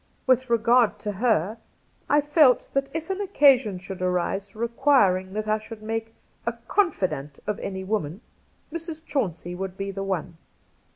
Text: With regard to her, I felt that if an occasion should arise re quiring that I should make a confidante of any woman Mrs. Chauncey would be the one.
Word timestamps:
With 0.25 0.49
regard 0.49 0.97
to 1.01 1.11
her, 1.11 1.59
I 2.09 2.21
felt 2.21 2.69
that 2.73 2.89
if 2.91 3.11
an 3.11 3.21
occasion 3.21 3.77
should 3.77 4.01
arise 4.01 4.55
re 4.55 4.67
quiring 4.67 5.33
that 5.33 5.47
I 5.47 5.59
should 5.59 5.83
make 5.83 6.15
a 6.43 6.53
confidante 6.67 7.37
of 7.45 7.59
any 7.59 7.83
woman 7.83 8.21
Mrs. 8.73 9.05
Chauncey 9.05 9.53
would 9.53 9.77
be 9.77 9.91
the 9.91 10.01
one. 10.03 10.37